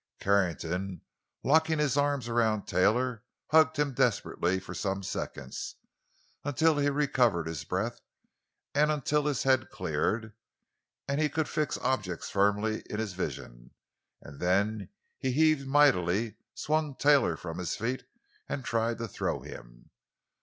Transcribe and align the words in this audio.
Carrington, 0.19 1.01
locking 1.43 1.77
his 1.77 1.95
arms 1.95 2.27
around 2.27 2.65
Taylor, 2.65 3.23
hugged 3.51 3.77
him 3.77 3.93
desperately 3.93 4.59
for 4.59 4.73
some 4.73 5.03
seconds—until 5.03 6.79
he 6.79 6.89
recovered 6.89 7.45
his 7.45 7.63
breath, 7.63 8.01
and 8.73 8.89
until 8.91 9.27
his 9.27 9.43
head 9.43 9.69
cleared, 9.69 10.33
and 11.07 11.21
he 11.21 11.29
could 11.29 11.47
fix 11.47 11.77
objects 11.77 12.31
firmly 12.31 12.81
in 12.89 12.97
his 12.99 13.13
vision; 13.13 13.75
and 14.23 14.39
then 14.39 14.89
he 15.19 15.31
heaved 15.33 15.67
mightily, 15.67 16.33
swung 16.55 16.95
Taylor 16.95 17.37
from 17.37 17.59
his 17.59 17.75
feet 17.75 18.03
and 18.49 18.65
tried 18.65 18.97
to 18.97 19.07
throw 19.07 19.41
him. 19.41 19.91